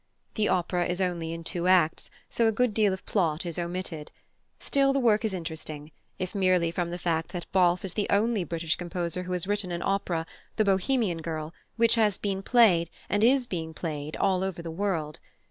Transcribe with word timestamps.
The 0.33 0.47
opera 0.49 0.87
is 0.87 0.99
only 0.99 1.31
in 1.31 1.43
two 1.43 1.67
acts, 1.67 2.09
so 2.27 2.47
a 2.47 2.51
good 2.51 2.73
deal 2.73 2.91
of 2.91 3.05
plot 3.05 3.45
is 3.45 3.59
omitted; 3.59 4.09
still, 4.57 4.93
the 4.93 4.99
work 4.99 5.23
is 5.23 5.31
interesting, 5.31 5.91
if 6.17 6.33
merely 6.33 6.71
from 6.71 6.89
the 6.89 6.97
fact 6.97 7.33
that 7.33 7.45
Balfe 7.51 7.85
is 7.85 7.93
the 7.93 8.07
only 8.09 8.43
British 8.43 8.75
composer 8.77 9.21
who 9.21 9.33
has 9.33 9.45
written 9.45 9.71
an 9.71 9.83
opera, 9.83 10.25
The 10.55 10.65
Bohemian 10.65 11.21
Girl, 11.21 11.53
which 11.75 11.93
has 12.01 12.17
been 12.17 12.41
played, 12.41 12.89
and 13.11 13.23
is 13.23 13.45
being 13.45 13.75
played, 13.75 14.15
all 14.17 14.43
over 14.43 14.63
the 14.63 14.71
world. 14.71 15.19